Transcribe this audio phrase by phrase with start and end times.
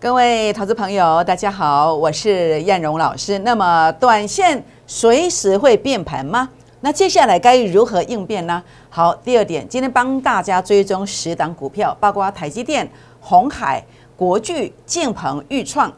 [0.00, 3.38] 各位投资朋友，大家好，我是燕荣老师。
[3.40, 6.48] 那么，短线随时会变盘吗？
[6.80, 8.62] 那接下来该如何应变呢？
[8.88, 12.90] 好，第二点，今天帮大家追踪十档股票，包括台积电、
[13.20, 13.84] 红海、
[14.16, 15.92] 国巨、建鹏、裕创、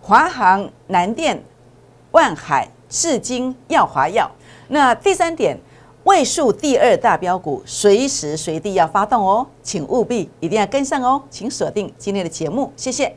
[0.00, 1.38] 华航、南电、
[2.12, 4.26] 万海、世金、耀华药。
[4.68, 5.54] 那第三点。
[6.04, 13.16] 位数第二大标股，随时随地要发动哦，请务必一定要跟上哦，请锁定今天的节目，谢谢。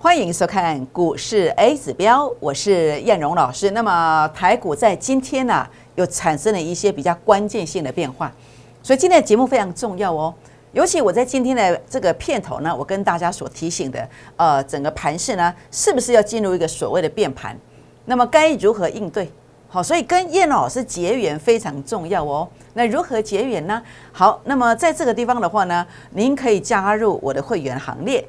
[0.00, 3.72] 欢迎收看股市 A 指标，我是燕荣老师。
[3.72, 5.66] 那么台股在今天呢，
[5.96, 8.32] 又产生了一些比较关键性的变化，
[8.80, 10.32] 所以今天的节目非常重要哦。
[10.70, 17.58] 尤其我在今天的这个片头呢，我跟大家所提醒的，呃，整个盘势呢，是不是要进入一个所谓的变盘？
[18.04, 19.28] 那么该如何应对？
[19.68, 22.48] 好，所以跟燕老师结缘非常重要哦。
[22.74, 23.82] 那如何结缘呢？
[24.12, 28.24] 好，那么在这个地方的话呢，您可以加入我的会员行列。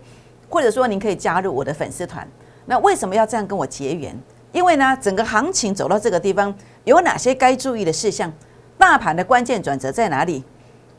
[0.50, 2.28] 或者说，您可以加入我的粉丝团。
[2.66, 4.16] 那为什么要这样跟我结缘？
[4.52, 8.32] 因为呢，整个行情走到这个地方，有哪些该注意的事项？
[8.78, 10.44] 大盘的关键转折在哪里？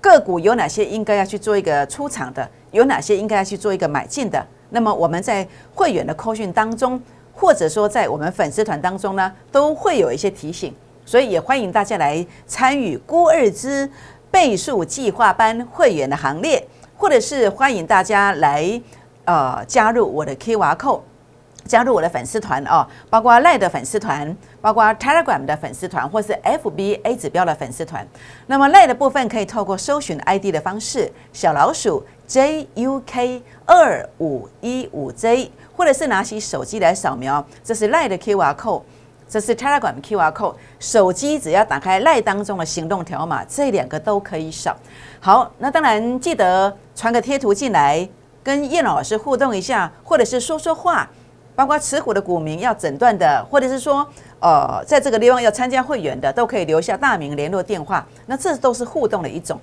[0.01, 2.49] 个股有哪些应该要去做一个出场的？
[2.71, 4.47] 有哪些应该要去做一个买进的？
[4.71, 7.01] 那么我们在会员的扣讯当中，
[7.35, 10.73] 或者说在我们粉丝团当中呢，都会有一些提醒。
[11.05, 13.91] 所以也欢迎大家来参与郭二之
[14.31, 16.65] 倍数计划班会员的行列，
[16.97, 18.81] 或者是欢迎大家来。
[19.31, 21.03] 呃，加入我的 Q R code，
[21.65, 28.05] 加入我的粉丝团哦，包括赖的粉丝团，包括 Telegram 的粉丝团，或是 F B A 指标的粉丝团。
[28.49, 38.83] 那么赖的部分可以透过搜寻 I D 的方式，小老鼠 J U K 二五一五 J，或者是拿起手机来扫描，这是赖的 Q R code，
[39.29, 40.57] 这是 Telegram Q R code。
[40.81, 44.77] 手机只要打开赖当中的行动条码，这两个都可以扫。
[45.21, 48.09] 好，那当然记得传个贴图进来。
[48.43, 51.09] 跟叶老师互动一下，或者是说说话，
[51.55, 54.07] 包括持股的股民要诊断的，或者是说，
[54.41, 58.07] 呃，在这个地方要参加会员的，都可以留下大名、联络电话。
[58.27, 59.61] 那这都是互动的一种。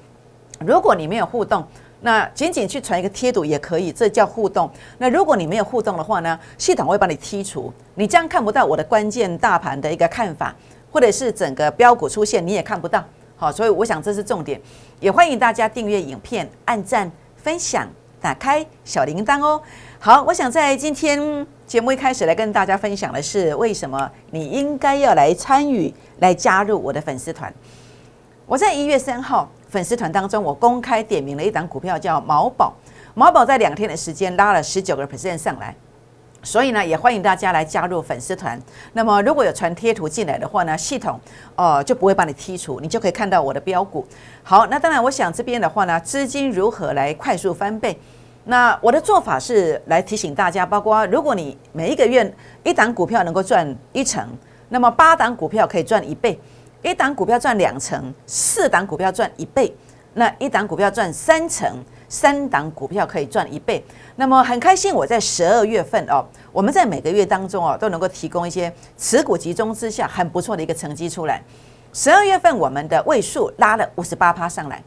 [0.59, 1.65] 如果你没有互动，
[2.01, 4.69] 那仅仅去传一个贴图也可以，这叫互动。
[4.99, 10.53] 那如果你没有互动的话呢，系统会把你剔除，你将看不到我的关键大盘的一个看法，
[10.91, 13.03] 或者是整个标股出现你也看不到。
[13.35, 14.61] 好，所以我想这是重点，
[14.99, 17.87] 也欢迎大家订阅影片、按赞、分享。
[18.27, 19.61] 打开小铃铛哦。
[19.99, 27.53] 好，我想在今天节目一开始来跟大家分享的是，为什么你应该要来参与、来加入我的粉丝团。
[28.45, 32.73] 我在一月三号粉丝团当中，我公开点名了一档股票，叫毛宝。
[33.13, 35.73] 毛宝在两天的时间拉了十九个 percent 上来。
[36.43, 38.57] 所以呢，也欢迎大家来加入粉丝团。
[38.93, 41.19] 那么，如果有传贴图进来的话呢，系统
[41.55, 44.05] 哦就不会把你剔除，你就可以看到我的标股。
[44.43, 47.99] 好，那当然，我想这边的话呢，资金如何来快速翻倍？
[48.47, 54.25] 那我的做法是来提醒大家，包括如果你每一个月一档股票能够赚一成，
[54.69, 56.33] 那么八档股票可以赚一倍；
[56.81, 59.71] 一档股票赚两成，四档股票赚一倍；
[60.13, 61.71] 那一档股票赚三成。
[62.09, 63.83] 三档股票可以赚一倍，
[64.15, 64.93] 那么很开心。
[64.93, 71.43] 我在十二月份哦，我们在每个月当中哦，都能够提供一些持股集中之下很不错的一个成绩出来。
[71.91, 74.81] 十二月份我们的位数拉了五十八趴上来，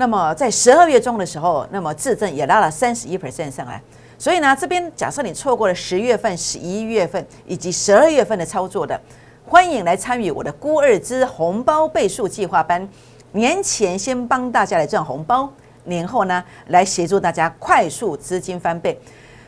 [0.00, 3.82] 那么在十二月中的时候，那么自证也拉了三十一 percent 上来。
[4.16, 8.98] 所以呢，这边假设你错过了十月份、十一月份以及十二月份的操作的，
[9.44, 12.88] 欢迎来参与我的孤二之红包倍数计划班。
[13.32, 15.52] 年前先帮大家来赚红包。
[15.84, 18.98] 年后呢，来协助大家快速资金翻倍，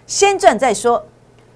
[0.07, 1.03] 先赚再说，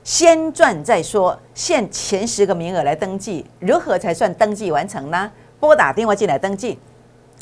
[0.04, 1.38] 先赚再说。
[1.52, 5.30] 限前十个名额来登记，如何才算登记完成呢？
[5.60, 6.78] 拨打电话进来登记，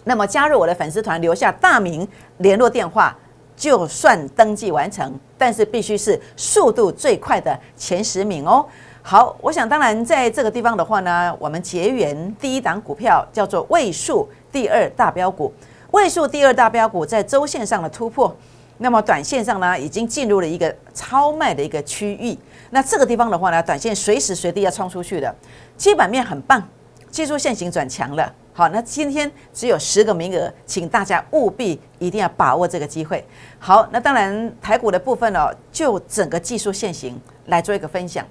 [0.04, 2.06] 那么加入我的粉丝团，留下大名、
[2.38, 3.16] 联络电话，
[3.56, 5.12] 就算登记完成。
[5.36, 8.64] 但是必须是速度最快的前十名哦。
[9.02, 15.52] 好，我想当然在这个地方的话呢，我们结缘第一档股票叫做位数第二大标股。
[15.90, 18.34] 位数第二大标股在周线上的突破，
[18.78, 22.36] 那么短线上呢，已经进入了一个超卖的一个区域。
[22.70, 25.34] 那这个地方的话呢，短线随时随地要冲出去的，
[25.76, 26.66] 基本面很棒，
[27.10, 28.32] 技术线型转强了。
[28.56, 33.26] 好，那今天只有十个名额，请大家务必一定要把握这个机会。
[33.58, 38.24] 好，那当然台股的部分哦，就整个技术线型来做一个分享。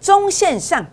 [0.00, 0.86] 中线上，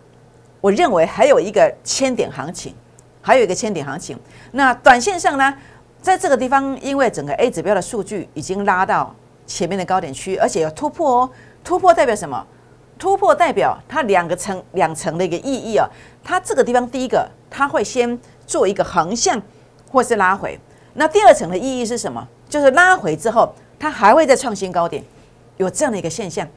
[0.59, 2.73] 我认为还有一个千点行情，
[3.21, 4.19] 还有一个千点行情。
[4.53, 5.53] 那短线上呢？
[6.01, 9.15] 在这个地方，因为整个 A 指标的数据已经拉到
[9.45, 11.29] 前面的高点区，而且有突破哦。
[11.63, 12.43] 突破代表什么？
[12.99, 15.87] 突破代表它两个层两层的一个意义啊。
[16.23, 19.41] 它这个地方第一个，它会先做一个横向
[19.91, 20.59] 或是拉回。
[20.93, 22.27] 那第二层的意义是什么？
[22.47, 25.03] 就是拉回之后，它还会再创新高点，
[25.57, 26.47] 有这样的一个现象。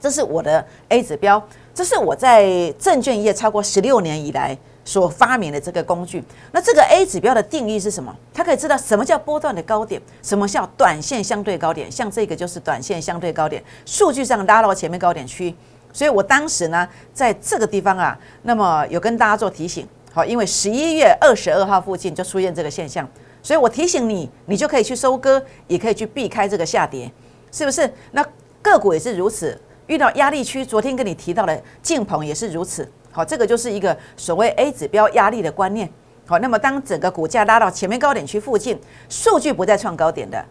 [0.00, 1.42] 这是我的 A 指标，
[1.74, 4.56] 这是我在证券业超过十六年以来。
[4.84, 6.20] 所发明的这个工具，
[6.50, 8.12] 那这个 A 指标的定义是什么？
[8.34, 11.88] 它可以知道什么叫波段的高点，什么叫短线相对高点。
[11.88, 15.54] 像这个就是短线相对高点，数据上拉到前面高点区。
[15.92, 23.08] 所以我当时呢，在这个地方啊，那么有跟大家做提醒，好，因为十一月二十二号附近就出现这个现象，
[23.42, 27.10] 所以我提醒你，你就可以去收割，也可以去避开这个下跌，
[27.50, 27.90] 是不是？
[28.10, 28.22] 那
[28.60, 32.86] 个股也是如此，遇到压力区，昨天跟你提到的晋鹏也是如此。
[33.10, 35.90] 好，这个就是一个所谓 A 指标压力的观念。
[36.26, 40.44] 好，那么当整个股价拉到前面高点区附近，数据不再创高点的，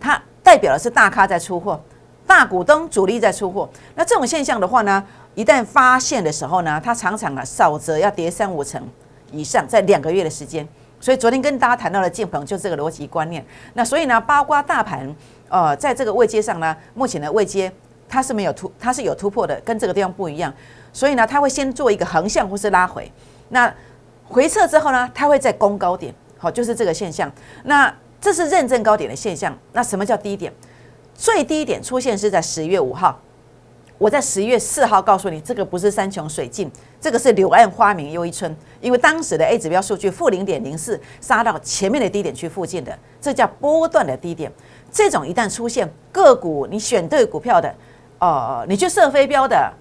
[0.00, 1.80] 它代表的是大咖在出货，
[2.26, 3.68] 大股东主力在出货。
[3.94, 5.04] 那这种现象的话呢，
[5.34, 8.82] 一旦发现的时候呢，它常常啊少则要跌三五成
[9.32, 10.66] 以上，在两个月的时间。
[11.00, 13.44] 所以昨天跟大家谈到的建鹏就这个逻辑观念。
[13.74, 15.12] 那所以呢，八卦大盘
[15.48, 17.72] 呃，在这个位阶上呢，目前的位阶
[18.08, 20.54] 它是没有突，它是有突破的，跟这个地方不一样。
[20.92, 23.10] 所以呢，它会先做一个横向或是拉回，
[23.48, 23.74] 那
[24.28, 27.30] 回撤之后呢，它会再攻高点，好，就是这个现象。
[27.64, 29.58] 那这是认证高点的现象。
[29.72, 30.52] 那什么叫低点？
[31.16, 33.20] 最低点出现是在十月五号。
[33.98, 36.70] 我在十月四号告诉你，这个不是山穷水尽，
[37.00, 38.54] 这个是柳暗花明又一村。
[38.82, 44.52] 因为当时的 A 指标数据负零点零四，杀到前面的低点区附近的，这叫波段的低点。
[44.90, 47.72] 这种一旦出现个股，你选对股票的，
[48.18, 49.72] 哦，你去设飞镖的。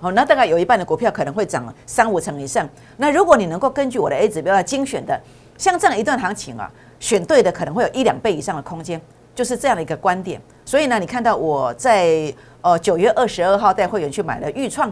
[0.00, 2.66] 好，那大概有一半的股票可能会涨三五成以上。
[2.96, 5.20] 那如果你能够根据我的 A 指标来精选的，
[5.58, 6.70] 像这样一段行情啊，
[7.00, 9.00] 选对的可能会有一两倍以上的空间，
[9.34, 10.40] 就是这样的一个观点。
[10.64, 14.88] 所以呢，你看到我在呃九月二十二号带会员去买了豫创，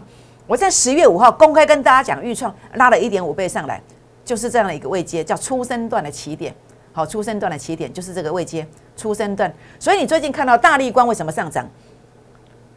[0.47, 3.83] 我在十月五号公开跟大家讲豫创拉了一点五倍上来，
[4.25, 6.55] 就是这样的一个位阶，叫初升段的起点。
[6.93, 8.67] 好，初升段的起点就是这个位阶，
[8.97, 9.53] 初升段。
[9.79, 11.69] 所以你最近看到大力光为什么上涨？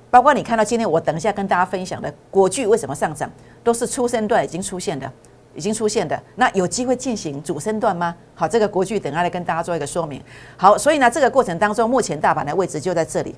[0.10, 3.32] 包括你看到今天我等一下跟大家分享的国巨为什么上涨，
[3.64, 5.10] 都是初升段已经出现的，
[5.54, 6.20] 已经出现的。
[6.36, 8.16] 那有机会进行主升段吗？
[8.34, 10.20] 好，这个国巨等下来跟大家做一个说明。
[10.58, 13.36] 好，所以呢，这个过程当中，目前大盘的位置就在这里，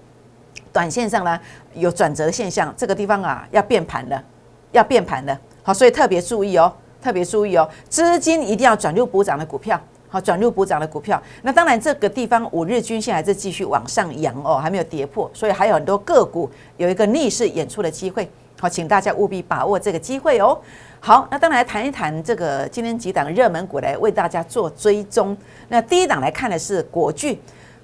[0.74, 1.40] 短线上呢
[1.74, 4.24] 有转折的现象，这个地方啊要变盘了，
[4.72, 5.40] 要变盘了。
[5.64, 9.80] 好，所以特别注意哦，特别注意哦，资金一定要转入补涨的股票。
[10.10, 11.22] 好，转入补涨的股票。
[11.42, 18.30] 那当然，这个地方五日均线还是继续往上扬哦，还没有跌破，所以还有很多个股有一个逆势演出的机会。
[18.60, 20.60] 好，请大家务必把握这个机会哦。
[21.00, 25.36] 好，那当然来谈一谈这个今天几档热门股来为大家做追踪。
[25.70, 27.40] 那第一档来看的是国巨，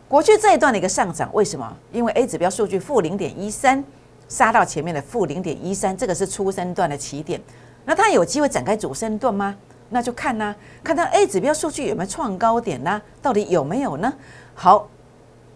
[0.08, 1.78] 过去这一段的一个上涨，为什么？
[1.92, 3.84] 因为 A 指标数据负零点一三，
[4.30, 7.42] 杀到前面的负零点一三，这个是初升段的起点。
[7.84, 9.56] 那它有机会展开主升段吗？
[9.90, 13.02] 那就看呢，看它 A 指标数据有没有创高点呢？
[13.22, 14.14] 到底有没有呢？
[14.56, 14.88] 好，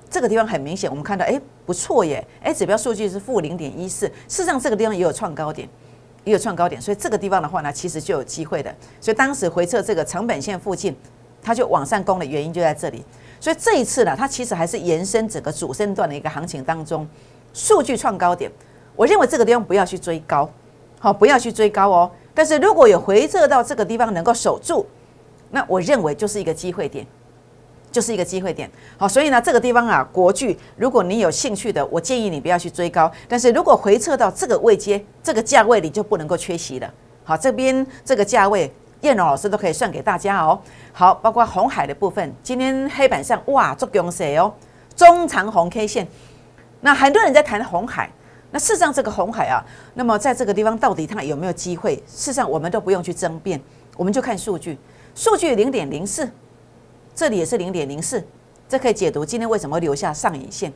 [0.10, 5.68] 这个地方很明显，我们看到哎不错耶，A 指标数据是负零点一四，事实上这个地方也有创高点，
[6.26, 8.76] 也有创高点，所以这个地方的话呢，其实就有机会的。
[9.00, 10.94] 所以当时回撤这个成本线附近，
[11.42, 13.02] 它就往上攻的原因就在这里。
[13.42, 17.08] 所以这一次呢，它其实还是延伸整个主升段的一个行情当中，
[17.54, 18.52] 数据创高点，
[18.96, 20.48] 我认为这个地方不要去追高，
[21.00, 22.12] 好，不要去追高哦。
[22.36, 24.86] 但是如果有回撤到这个地方能够守住，
[25.50, 27.04] 那我认为就是一个机会点，
[27.92, 28.70] 就是一个机会点。
[28.96, 33.12] 好，所以呢，这个地方啊，国巨，如果你有兴趣的，我建议你不要去追高。
[33.28, 36.94] 但是如果回撤到这个位阶、这个价位，你就不能够缺席了。
[37.24, 38.72] 好，这边这个价位，
[39.02, 40.60] 燕荣老师都可以算给大家哦。
[40.94, 44.54] 好，包括红海的部分，今天黑板上哇，做强势哦，
[44.96, 46.08] 中长红 K 线。
[46.82, 48.10] 那很多人在谈红海。
[48.54, 51.96] 那事实上，这个红海啊，那么在这个地方到底它有没有机会？
[52.06, 53.58] 事实上，我们都不用去争辩，
[53.96, 54.78] 我们就看数据。
[55.16, 56.30] 数据零点零四，
[57.16, 58.22] 这里也是零点零四，
[58.68, 60.74] 这可以解读今天为什么留下上影线。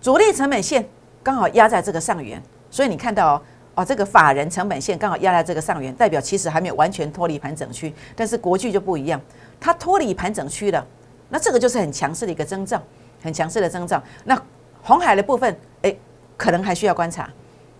[0.00, 0.88] 主力成本线
[1.22, 3.42] 刚好压在这个上缘，所以你看到哦，
[3.78, 7.94] 哦这个法人成本线刚好压在这个上缘，代表其实还没有完全脱离盘整区。
[8.16, 9.20] 但是国巨就不一样，
[9.60, 10.84] 它脱离盘整区了，
[11.28, 12.82] 那这个就是很强势的一个征兆，
[13.22, 14.02] 很强势的征兆。
[14.24, 14.36] 那
[14.82, 15.94] 红海的部分，哎。
[16.38, 17.28] 可能还需要观察，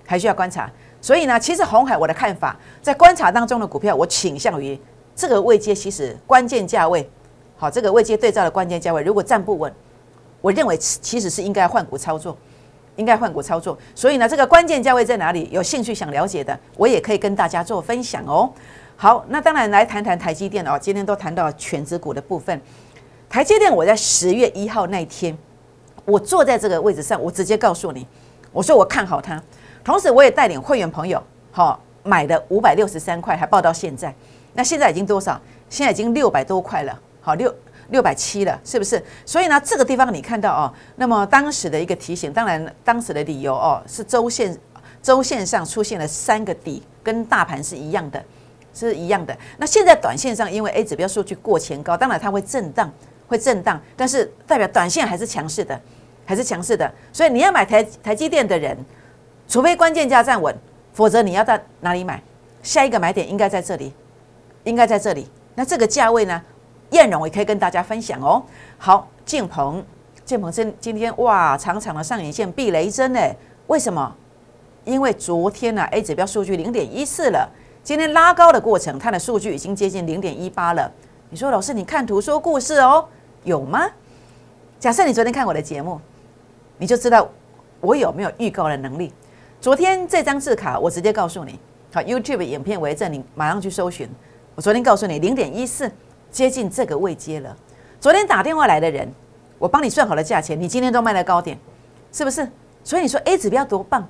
[0.04, 0.68] 还需要观察。
[1.00, 4.76] 所以呢，其实红海我的看法，在观察当中的股票，我倾向于
[5.14, 7.08] 这个位阶，其实关键价位，
[7.56, 9.72] 好，这个位阶对照的关键价位，如果站不稳，
[10.40, 12.36] 我认为其实是应该换股操作，
[12.98, 13.78] 应该换股操作。
[13.94, 15.48] 所以呢，这个关键价位在哪里？
[15.50, 18.52] 有兴趣想了解的，我也可以跟大家做分享哦。
[18.96, 22.60] 好，那当然来谈谈台积电哦，今天都谈到全指股的部分。
[23.30, 25.36] 台积电我在十月一号那天，
[26.04, 28.06] 我坐在这个位置上，我直接告诉你，
[28.52, 29.40] 我说我看好它，
[29.84, 34.12] 同时我也带领会员朋友，好买的五百六十三块，还报到现在，
[34.54, 35.40] 那现在已经多少？
[35.70, 37.54] 现在已经六百多块了，好六
[37.88, 39.02] 六百七了，是不是？
[39.26, 44.56] 所以呢，这个地方你看到哦，那么当时的一个提醒，当然当时的理由哦，是周线
[45.02, 48.24] 周线上出现了三个底，跟大盘是一样的，
[48.72, 49.36] 是一样的。
[49.56, 52.90] 那现在短线上，因为 A 指标数据过前高，当然它会震荡。
[53.28, 55.78] 会震荡，但是代表短线还是强势的，
[56.24, 56.90] 还是强势的。
[57.12, 58.74] 所以你要买台台积电的人，
[59.46, 60.56] 除非关键价站稳，
[60.94, 62.22] 否则你要在哪里买？
[62.62, 63.92] 下一个买点应该在这里，
[64.64, 65.28] 应该在这里。
[65.54, 66.42] 那这个价位呢？
[66.90, 68.42] 燕荣也可以跟大家分享哦。
[68.78, 69.84] 好，建鹏，
[70.24, 73.20] 建鹏今今天哇，长长的上影线避雷针呢？
[73.66, 74.14] 为什么？
[74.84, 77.46] 因为昨天呢，A 指标数据零点一四了，
[77.82, 80.90] 今天拉高的过程，它的数据已经接近零点一八了。
[81.28, 83.06] 你说老师，你看图说故事哦。
[83.44, 83.86] 有吗？
[84.80, 86.00] 假设你昨天看我的节目，
[86.78, 87.28] 你就知道
[87.80, 89.12] 我有没有预告的能力。
[89.60, 91.58] 昨天这张字卡，我直接告诉你，
[91.92, 94.08] 好，YouTube 影片为证，你马上去搜寻。
[94.54, 95.90] 我昨天告诉你，零点一四
[96.30, 97.56] 接近这个位阶了。
[98.00, 99.08] 昨天打电话来的人，
[99.58, 101.58] 我帮你算好了价钱，你今天都卖了高点，
[102.12, 102.48] 是不是？
[102.84, 104.08] 所以你说 A 指标多棒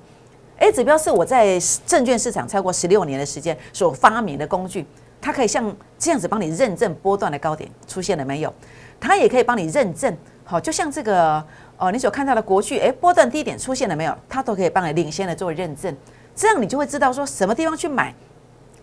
[0.59, 4.87] ？A 指标是我在证券市场超过十六年的时间所发明的工具，
[5.21, 8.53] 它可以像这样子帮你认证波段的高点出现了没有？
[9.01, 11.43] 它也可以帮你认证，好，就像这个
[11.77, 14.17] 哦，你所看到的国巨，哎，波段低点出现了没有？
[14.29, 15.97] 它都可以帮你领先的做认证，
[16.35, 18.13] 这样你就会知道说什么地方去买，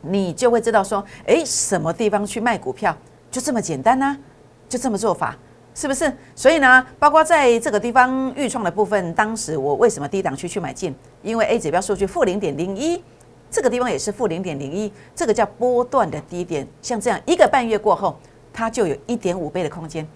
[0.01, 2.95] 你就会知道说，哎，什么地方去卖股票，
[3.35, 4.17] 就这么简单呢？
[4.69, 5.37] 就这么做法，
[5.73, 6.09] 是不是？
[6.33, 10.95] 所以呢，包括在这个地方预创的部分，当时我为什么低档区去买进？
[11.21, 13.03] 因为 A 指标数据负零点零一，
[13.51, 18.17] 这个地方也是负零点零一，这个叫波段的低点，像这样一个半月过后。
[18.53, 20.07] 它就有一点五倍的空间，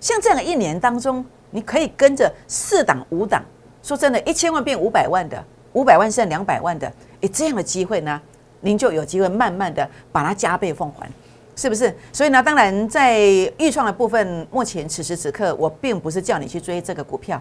[0.00, 3.44] 像这样一年当中，你可以跟着四档五档，
[3.82, 8.18] 说真的，一千万变五百万的，五百万剩两百万的，诶，这样的机会呢，
[8.60, 11.06] 您就有机会慢慢的把它加倍奉还，
[11.54, 11.94] 是不是？
[12.12, 13.20] 所以呢，当然在
[13.58, 17.40] 预创的部分，目前此时此刻，我并不是叫你去追这个股票，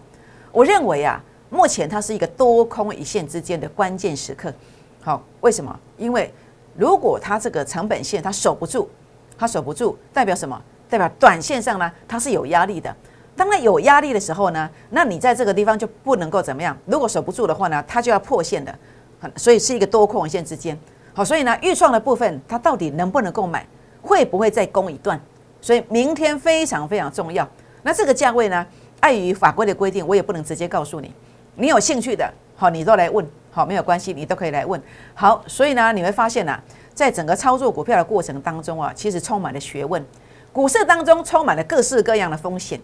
[0.51, 4.53] 我认为啊，目前它是一个多空一线之间的关键时刻。
[5.01, 5.79] 好，为什么？
[5.97, 6.33] 因为
[6.75, 8.89] 如果它这个成本线它守不住。
[9.37, 10.61] 它守不住，代表什么？
[10.87, 12.95] 代表短线上呢，它是有压力的。
[13.35, 16.77] 当它有压力的时候呢，那你在这个地方就不能够怎么样？
[16.85, 18.77] 如果守不住的话呢，它就要破线的。
[19.19, 20.77] 很所以是一个多空一线之间。
[21.15, 23.65] 好，所以呢，预创的部分它到底能不能够买？
[24.01, 25.19] 会不会再攻一段？
[25.61, 27.47] 所以明天非常非常重要。
[27.83, 28.65] 那这个价位呢，
[28.99, 31.13] 碍于法规的规定，我也不能直接告诉你。
[31.55, 34.81] 你有兴趣的，好，你都来问，好，没有关系，你都可以来问。
[35.13, 36.59] 好，所以呢，你会发现呢。
[36.93, 40.05] 在整个操作股票的过程当中啊，其实充满了学问。
[40.51, 42.79] 股市当中充满了各式各样的风险。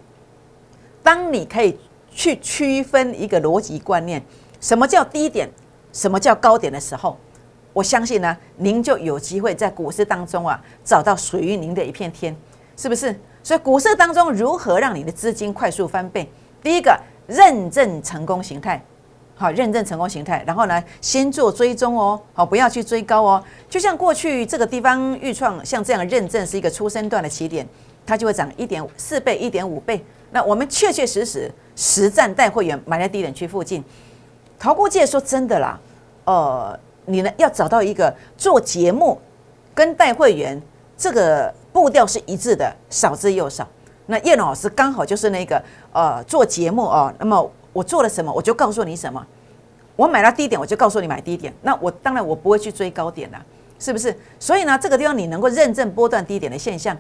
[1.03, 1.77] 当你可以
[2.09, 4.24] 去区分一个逻辑观念，
[4.62, 5.50] 什么叫低点，
[5.91, 7.17] 什么叫高点的时候，
[7.77, 12.36] 我相信呢，您就有机会在股市当中啊，找到属于您的一片天，
[12.75, 13.15] 是不是？
[13.43, 16.27] 所以股市当中如何让你的资金快速翻倍？
[16.63, 18.84] 第一个，认证成功形态。
[19.36, 23.43] 好，认证成功形态，然后呢，先做追踪哦，好，不要去追高哦。
[23.69, 27.63] 就像过去这个地方预创，像这样认证是一个出生段的起点，
[28.07, 30.03] 它就会涨一点四倍、一点五倍。
[30.31, 33.84] 那我们确确实实实战带会员买在低点区附近。
[34.57, 35.79] 淘股界说真的啦，
[36.25, 39.20] 呃，你呢要找到一个做节目
[39.74, 40.62] 跟带会员
[40.96, 43.68] 这个步调是一致的，少之又少。
[44.06, 45.62] 那叶老师刚好就是那个
[45.92, 47.52] 呃做节目哦，那么。
[47.74, 49.24] 我做了什么，我就告诉你什么。
[49.96, 51.54] 我买到低点，我就告诉你买低点。
[51.62, 53.38] 那我当然我不会去追高点了，
[53.78, 54.18] 是不是？
[54.40, 56.98] 所以呢，这个地方你能够认证波段低点的现象，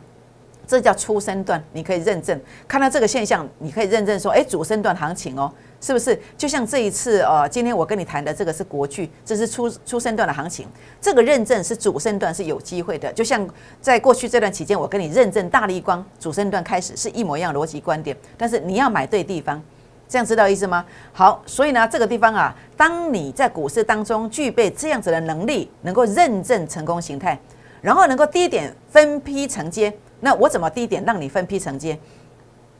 [0.67, 2.39] 这叫初升段，你可以认证。
[2.67, 6.19] 看到这个现象，你可以认证说，哎，主升段行情哦，是不是？
[6.37, 10.67] 就像这一次呃，今天我跟你谈的这个是国剧，这是初初升段的行情，
[10.99, 13.11] 这个认证是主升段是有机会的。
[13.13, 13.47] 就像
[13.79, 19.61] 在过去这段期间，我跟你认证大力光主升段开始是一模一样逻辑观点，但是你要买对地方。
[20.09, 20.85] 这样知道意思吗？
[21.11, 27.37] 好，所以呢，这个地方啊，当你在股市当中具备这样子的能力，能够认证成功形态，
[27.81, 31.99] 然后能够低点分批承接，那我怎么低点让你分批承接？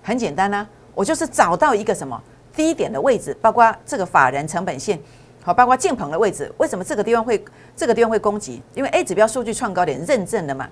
[0.01, 2.17] 很简单呐，我就是找到一个什么
[2.57, 4.99] 低点的位置，包括这个法人成本线，
[5.43, 6.51] 好，包括建棚的位置。
[6.57, 7.45] 为什么这个地方会
[7.75, 8.61] 这个地方会攻击？
[8.73, 10.67] 因为 A 指标数据创高点认证了嘛，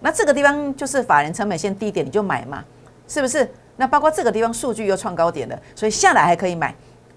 [0.00, 2.64] 那这个地方就是法人成本线低点，你就买嘛，
[3.06, 3.48] 是不是？
[3.76, 6.74] 那包括这个地方数据又创高点了，所以下来还可以买，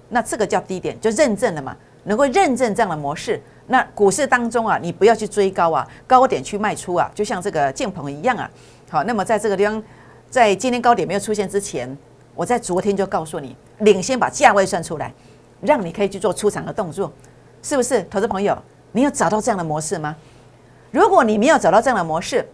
[0.10, 3.42] 那这个叫低点，就认证了嘛，能够认证这样的模式。
[3.68, 8.50] 那股市当中啊，你不要去追高啊，高点去卖出啊，就像这个建鹏一样啊。
[8.90, 9.82] 好，那么在这个地方
[10.30, 11.98] 在今天高点没有出现之前，
[12.36, 15.14] 我在昨天就告诉你，领先把价位算出来，
[15.62, 17.12] 让你可以去做出场的动作，
[17.62, 18.02] 是不是？
[18.04, 18.58] 投资朋友，
[18.92, 20.16] 你有找到这样的模式吗？
[20.92, 22.48] 如果你没有找到这样的模式，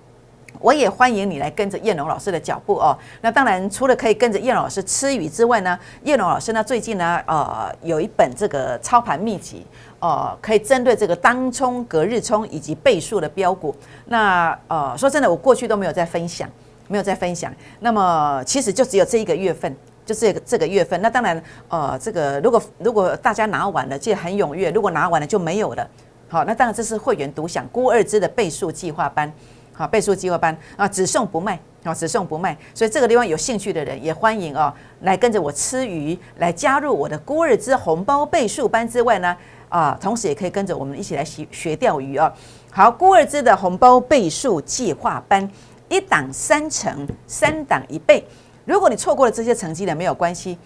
[0.59, 2.97] 我也欢迎你来跟着叶龙老师的脚步哦。
[3.21, 9.65] 那当然，除了可以跟着叶龙老师吃鱼之外呢，叶龙老师呢最近呢，呃，有一本这个操盘秘籍，
[9.99, 13.75] 呃，可以针对这个当冲、隔日冲以及倍数的标股。
[14.05, 16.49] 那呃，说真的，我过去都没有在分享，
[16.89, 17.53] 没有在分享。
[17.79, 19.73] 那么其实就只有这一个月份，
[20.05, 21.01] 就这个这个月份。
[21.01, 25.89] 那当然，呃，这个如果如果大家拿完了，就很踊跃；如果拿完了就没有了。
[26.27, 29.31] 好，那当然这是会员独享孤二支的倍数计划班。
[29.71, 39.33] 好，倍数计划班啊，只送不卖，好，只送不卖，所以这个地方有兴趣的人也欢迎哦，来跟着我吃鱼，来加入我的孤二之红包倍数班之外呢，
[39.69, 42.29] 啊，同时也可以跟着我们一起来学学钓鱼哦。
[42.69, 45.49] 好，孤二之的红包倍数计划班，
[45.89, 48.25] 一档三成，三档一倍。
[48.65, 50.57] 如果你错过了这些成绩的，没有关系，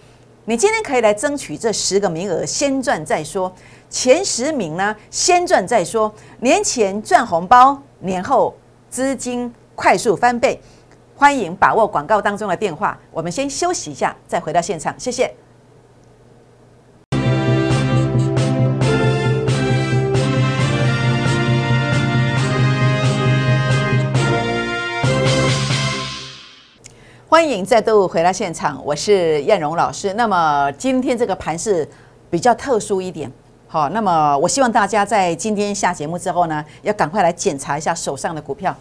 [0.44, 3.52] 你今天可以来争取这十个名额，先赚再说。
[3.90, 6.14] 前十名呢，先赚再说。
[6.40, 8.54] 年前赚红包，年后。
[8.90, 10.60] 资金快速翻倍，
[11.16, 12.96] 欢迎把握广告当中的电话。
[13.10, 15.34] 我们先休息一下，再回到现场，谢谢。
[27.34, 30.14] 欢迎再度回到现场，我是燕荣老师。
[30.14, 31.84] 那么今天这个盘是
[32.30, 33.28] 比较特殊一点。
[33.66, 38.72] 好，那么我希望大家在今天下节目之后呢，要赶快来检查一下手上的股票，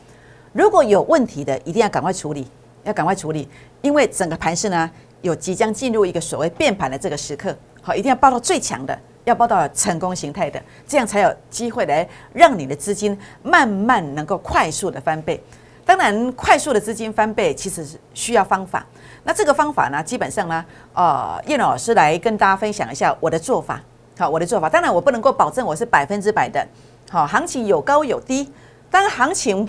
[0.51, 2.47] 如果有问题的，一定要赶快处理，
[2.83, 3.49] 要赶快处理，
[3.81, 4.87] 因为整个盘市呢，
[5.23, 15.41] 有即将进入一个所谓变盘的这个时刻，好，一定要报到最强的，要报到成功形态的，这样才有机会来让你的资金慢慢能够快速的翻倍。
[15.85, 18.85] 当然，快速的资金翻倍其实是需要方法，
[19.23, 20.63] 那这个方法呢，基本上呢，
[20.93, 23.81] 呃，叶老师来跟大家分享一下我的做法。
[24.17, 26.65] 好，我的做法，当然我不能够保证我是百分之百的。
[27.09, 28.51] 好，行情有高有低，
[28.89, 29.67] 当行情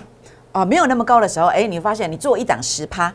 [0.51, 3.11] 啊没有那么高的时候，哎，你发现你做一档十趴，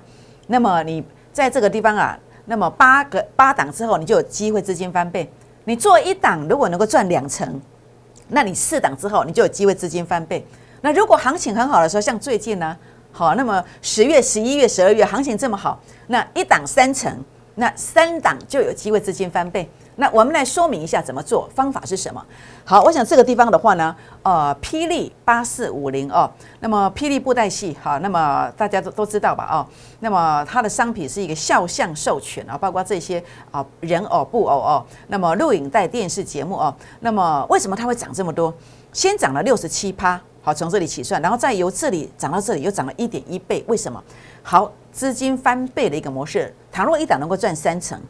[0.49, 5.31] 那么你在这个地方啊，那么八个八档之后，你就有机会资金翻倍。
[5.65, 7.61] 你做一档如果能够赚两成，
[8.29, 10.45] 那你四档之后你就有机会资金翻倍。
[10.83, 12.77] 那如果行情很好的时候，像最近呢，
[13.12, 17.12] 好，那么十月、十一月、十二月行情这么好，那一档三成，
[17.57, 19.68] 那三档就有机会资金翻倍。
[19.96, 22.25] 那我们来说明一下怎么做，方法是什么？
[22.64, 29.46] 好，我想这个地方的话呢，呃，霹雳八四五零哦，那么霹雳布袋戏哈，那么大家都都知道吧？
[29.53, 29.66] 哦，
[29.99, 38.55] 那么它的商品是一个肖像授权啊，包括这些啊人偶布偶哦，那么录影带电视节目哦，那么为什么它会涨这么多？
[38.94, 44.03] 先涨了六十七趴，好，从这里起算，然后再由这里涨到这里，又涨了一点一倍，为什么？
[44.42, 48.00] 好，资金翻倍的一个模式，倘若一档能够赚三成。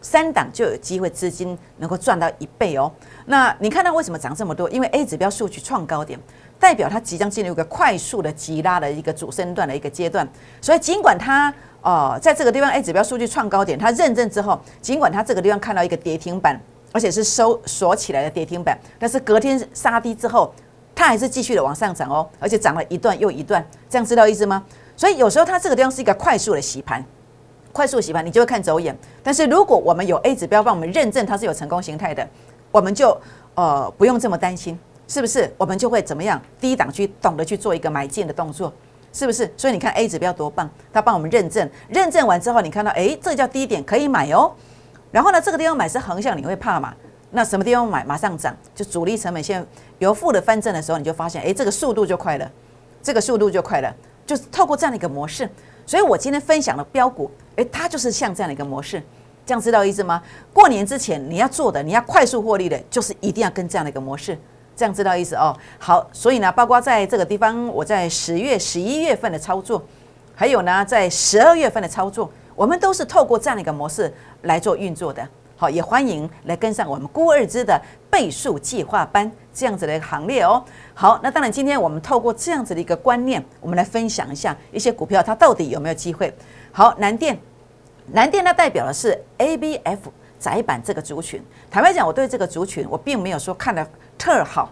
[0.00, 2.90] 三档就有机会资金能够赚到一倍哦。
[3.26, 4.70] 那你看到为什么涨这么多？
[4.70, 6.16] 因为 A 指标数据创高点，
[6.56, 10.26] 代表它即将进入一个快速的急拉的一个主升段的一个阶段。
[10.60, 16.60] 所以尽管它呃在这个地方 A 指标数据创高点，它认证之后，尽管它这个地方看到一个跌停板，
[16.92, 20.54] 而且是收锁起来的跌停板，但是隔天杀低之后，
[20.98, 24.64] 它还是继续的往上涨哦，而且涨了一段又一段，这样知道意思吗？
[24.96, 27.00] 所以有时候它这个地方是一个快速的洗盘。
[27.72, 28.98] 快速洗盘，你就会看走眼。
[29.22, 32.28] 但是如果我们有 A 指标帮我们认证它是有成功形态的，
[32.72, 33.16] 我们就
[33.54, 35.48] 呃不用这么担心，是不是？
[35.56, 36.42] 我们就会怎么样？
[36.60, 38.72] 低档去懂得去做一个买进的动作，
[39.12, 39.48] 是不是？
[39.56, 44.52] 所以你看 A 指标多棒，它帮我们认证，认证完之后，你看到哎，这叫低点可以买哦。
[45.12, 46.92] 然后呢，这个地方买是横向，你会怕嘛？
[47.30, 48.56] 那什么地方买马上涨？
[48.74, 49.64] 就主力成本线
[49.98, 52.50] 由负的翻正的时候，你就发现哎，这个速度就快了，
[53.02, 53.94] 这个速度就快了，
[54.26, 55.48] 就是透过这样的一个模式。
[55.84, 57.30] 所以我今天分享的标股。
[57.56, 59.02] 诶，它就是像这样的一个模式，
[59.44, 60.22] 这样知道意思吗？
[60.52, 64.38] 过年之前你要做的，你要快速获利的，就是一定要跟这样的一个模式，
[64.76, 65.56] 这样知道意思哦。
[65.78, 69.82] 好，所以呢，包括在这个地方，我在十月、十一月份的操作，
[70.36, 75.28] 还有呢，在十二月份的操作，我们都是透过这样的一个模式来做运作的。
[75.60, 80.64] 好，也欢迎来跟上我们孤二支的倍数计划班这样子的一个行列哦。
[80.94, 86.32] 好，那当然，今天我们透过这样子的一个观念，我们来分享一下一些股票它到底有没有机会。
[86.70, 87.36] 好，南电。
[88.12, 91.42] 南电它代表的是 A B F 窄板这个族群。
[91.68, 93.84] 坦白讲，我对这个族群我并没有说看的
[94.16, 94.70] 特好，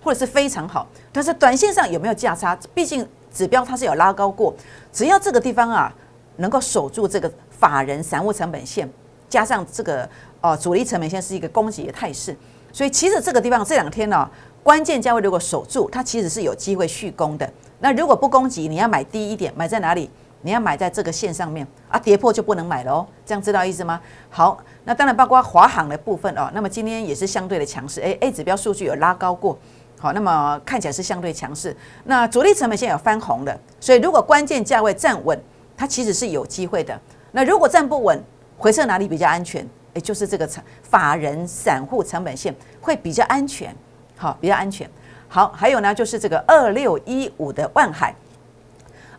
[0.00, 0.86] 或者是非常好。
[1.12, 2.56] 但是短线上有没有价差？
[2.72, 4.54] 毕竟指标它是有拉高过。
[4.92, 5.92] 只要这个地方啊
[6.36, 8.88] 能够守住这个法人散户成本线，
[9.28, 10.08] 加上这个
[10.40, 12.36] 哦主力成本线是一个攻击的态势，
[12.72, 14.28] 所以其实这个地方这两天呢
[14.62, 17.50] 关键价位如果守住，它其实是有机会续攻的。
[17.80, 20.10] 那如果不攻击，你要买低一点，买在哪里？
[20.42, 24.00] 你要买在这个线上面啊，跌破就不能买了哦，这样知道意思吗？
[24.30, 29.58] 好，那当然包括华航的部分哦，那么今天也是相对的强势，诶 a 指标数据有拉高过，
[29.98, 31.76] 好，那么看起来是相对强势。
[32.04, 35.36] 那主力成本线有翻红的，所以如果关键价位站稳，
[35.76, 36.96] 它其实是有机会的。
[37.32, 38.22] 那如果站不稳，
[38.56, 39.68] 回撤哪里比较安全？
[39.94, 43.74] 诶，就是这个成法人散户成本线会比较安全，
[44.16, 44.88] 好，比较安全。
[45.28, 48.14] 好，还有呢，就是这个二六一五的万海。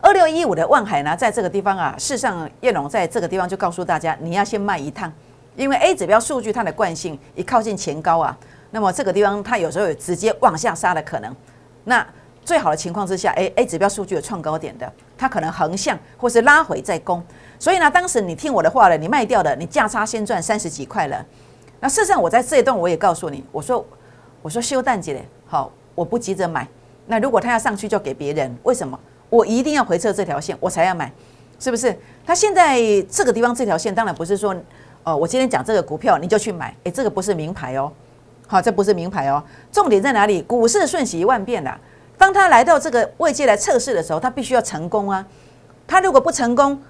[0.00, 5.12] 二六一五的万海呢，在这个地方啊，事实上叶龙在这个地方就告诉大家，你要先卖一趟，
[5.56, 8.36] 因为 A 指标数据它的惯性一靠近前高啊，
[8.70, 11.36] 那么这个地方它有时候有直接往下杀的可能。
[11.84, 12.04] 那
[12.44, 17.22] 最好的情况之下，A A 指标数据有创高点的，它可能横向或是拉回再攻。
[17.60, 21.24] 所以呢，当时你听我的话了，你卖掉了，你价差先赚三十几块了。
[21.78, 23.86] 那事实上我在这一段我也告诉你，我说
[24.40, 26.66] 我说休淡季嘞，好，我不急着买。
[27.06, 28.98] 那如果他要上去就给别人，为什么？
[29.28, 31.12] 我一定要回撤这条线，我才要买，
[31.58, 31.94] 是不是？
[32.24, 34.56] 他现在这个地方这条线，当然不是说，
[35.04, 37.92] 哦，我今天讲这个股票你就去买，诶，这个不是名牌哦，
[38.46, 39.42] 好，这不是名牌哦。
[39.70, 40.40] 重点在哪里？
[40.42, 41.78] 股市瞬息万变的，
[42.16, 45.26] 当他来到这个位置来测试的时候，他必须要成功啊。
[45.86, 46.80] 他如果不成功，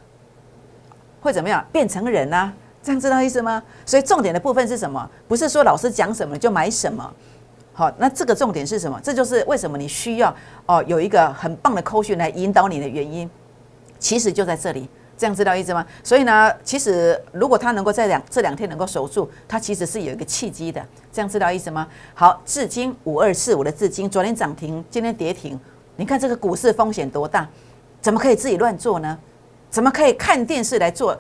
[1.21, 1.65] 会怎么样？
[1.71, 2.53] 变成人啊？
[2.83, 3.63] 这样知道意思吗？
[3.85, 5.09] 所以重点的部分是什么？
[5.29, 7.13] 不是说老师讲什么就买什么。
[7.73, 8.99] 好，那这个重点是什么？
[9.03, 10.35] 这就是为什么你需要
[10.67, 13.29] 哦有一个很棒的扣讯来引导你的原因，
[13.99, 15.87] 其实就在这里，这样知道意思吗？
[16.03, 21.87] 所以呢，其实如果他能够在两这两天能够守住，他其实是有一个契机的，这样知道意思吗？
[22.15, 25.59] 好，至今五二四五的至今，昨天涨停，今天跌停，
[25.97, 27.47] 你看这个股市风险多大？
[28.01, 29.19] 怎么可以自己乱做呢？
[29.71, 31.17] 怎么可以看电视来做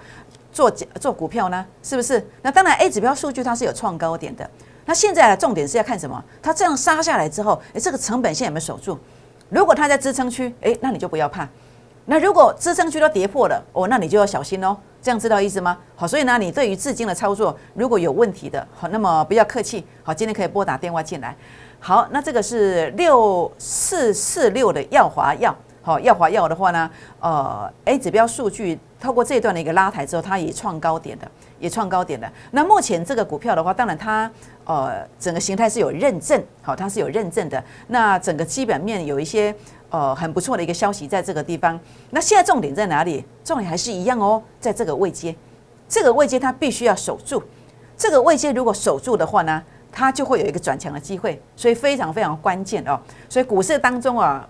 [0.52, 1.64] 做做股票呢？
[1.82, 2.26] 是不是？
[2.42, 4.48] 那当然，A 指标数据它是有创高点的。
[4.84, 6.22] 那现在的重点是要看什么？
[6.42, 8.98] 它这样杀下来之后，诶，这个成本线有没有守住？
[9.48, 11.48] 如果它在支撑区，诶，那你就不要怕。
[12.06, 14.76] 那如果支撑区都跌破了，哦，那你就要小心哦。
[15.00, 15.78] 这样知道意思吗？
[15.94, 19.86] 好，所以呢，你对于至今的操作如果有问题的，好，那么不要客气。
[20.02, 21.36] 好，今天可以拨打电话进来。
[21.78, 25.54] 好，那这个是六四四六的耀华耀。
[25.90, 31.28] 好，耀华药的话呢，呃，A 指标数据透过这一段的一个拉抬之后，它也创高点的。
[31.58, 32.26] 也创高点的。
[32.52, 34.30] 那目前这个股票的话，当然它
[34.64, 37.62] 呃整个形态是有认证，好，它是有认证的。
[37.88, 39.54] 那整个基本面有一些
[39.90, 41.78] 呃很不错的一个消息在这个地方。
[42.12, 43.22] 那现在重点在哪里？
[43.44, 45.36] 重点还是一样哦，在这个位阶，
[45.86, 47.42] 这个位阶它必须要守住。
[47.94, 52.98] 这个位阶如果守住的话呢，它就会有一个转强的机会，所以非常非常关键哦。
[53.28, 54.48] 所以股市当中啊，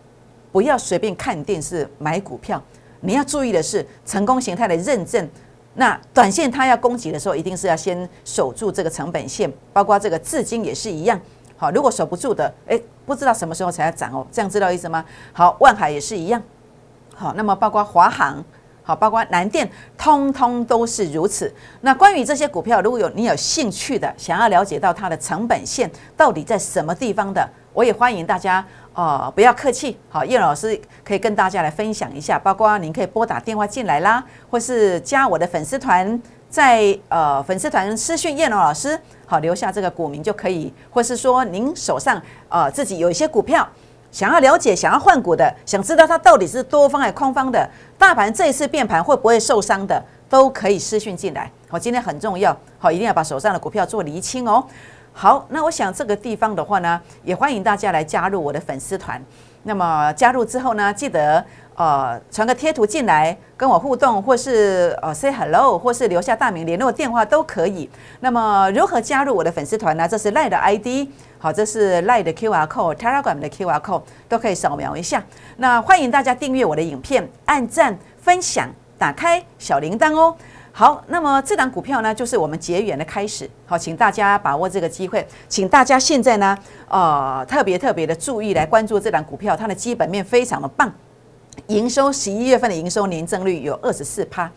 [0.52, 2.62] 不要随便看电视买股票，
[3.00, 5.28] 你要注意的是成功形态的认证。
[5.74, 11.18] 那短线它要攻击的时候，一定是要先守住这个成本线，包括这个至今也是一样。
[11.56, 15.04] 好，如果守不住的，诶，不知道什么时候才要涨哦，这样知道意思吗？
[15.32, 16.42] 好，万海也是一样。
[17.14, 18.44] 好，那么包括华航，
[18.82, 21.52] 好，包括南电，通通都是如此。
[21.82, 28.66] 那关于这些股票，如果有你有兴趣的，想要了解到它的成本线到底在什么地方的，我也欢迎大家。
[29.00, 43.66] 哦，不要客气，好，叶老师可以跟大家来分享一下，包括您可以拨打电话进来啦，或是加我的粉丝团，在呃粉丝团私讯叶龙老师，好，留下这个股名就可以，或是说您手上呃自己有一些股票
[44.12, 51.50] 想要了解、想要换股的，想知道它到底是多方还是空方的，大盘这一次变盘会不会受伤的，都可以私讯进来。
[51.70, 54.62] 好，今天很重要，好，一定要把手上的股票做厘清哦。
[55.12, 59.20] 好，那我想这个地方的话呢，也欢迎大家来加入我的粉丝团。
[59.64, 61.44] 那么加入之后呢，记得
[61.74, 67.90] 呃传个贴图进来跟我互动，或是呃 say hello，或是留下大名、联络电话都可以。
[68.20, 70.08] 那么如何加入我的粉丝团呢？
[70.08, 71.06] 这是赖的 ID，
[71.38, 75.22] 好，这是赖的 QR code，Telegram 的 QR code 都可以扫描一下。
[75.58, 80.34] 那欢迎大家订阅我的影片，按赞、分享、打开小铃铛哦。
[80.72, 83.48] 好，那么这档股票呢，就是我们结缘的开始。
[83.66, 86.56] 好，请大家把握这个机会，请大家现在呢，
[86.88, 90.90] 呃，特别特别的注意来关注这档股票，它的基本面非常的棒，
[91.66, 94.50] 营收十一月份的营收年增率有二十四趴。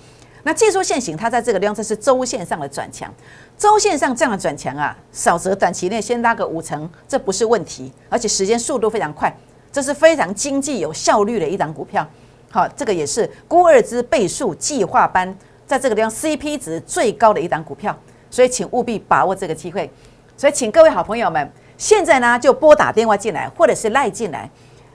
[0.43, 3.11] 那技术线型，它在这个地方这是周线上的转强，
[3.57, 9.35] 周线上这样的转强啊，少则短期内先拉个五成，这不是问题，而且时间速度非常快，
[9.71, 12.07] 这是非常经济有效率的一档股票。
[12.51, 15.35] 好，这个也是估二之倍数计划班。
[15.65, 17.97] 在这个地方，CP 值最高的一档股票，
[18.29, 19.89] 所以请务必把握这个机会。
[20.35, 24.49] 所以，请各位好朋友们，现在呢就拨打电话进来，或者是赖进来，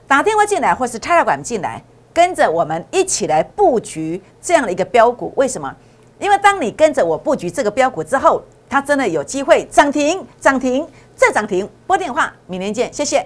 [0.07, 1.81] 打电话进来，或是 Telegram 进来，
[2.13, 5.31] 跟着我们一起来布局这样的一个标股。
[5.37, 5.73] 为什么？
[6.19, 11.67] 因为当你跟着我布局这个标股之后，它真的有机会涨停、涨停再涨停。
[11.87, 13.25] 拨电话，明天见，谢谢。